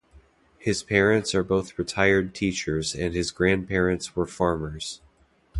[0.57, 4.99] His parents are both retired teachers and his grandparents were farmers.